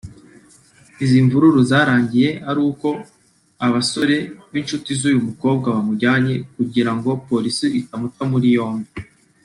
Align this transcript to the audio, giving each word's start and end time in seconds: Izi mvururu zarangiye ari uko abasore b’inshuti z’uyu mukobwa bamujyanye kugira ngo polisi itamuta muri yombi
Izi 1.03 1.17
mvururu 1.25 1.59
zarangiye 1.69 2.29
ari 2.49 2.59
uko 2.69 2.87
abasore 3.65 4.15
b’inshuti 4.51 4.89
z’uyu 4.99 5.25
mukobwa 5.29 5.67
bamujyanye 5.75 6.33
kugira 6.55 6.91
ngo 6.97 7.09
polisi 7.27 7.65
itamuta 7.79 8.23
muri 8.31 8.47
yombi 8.57 8.89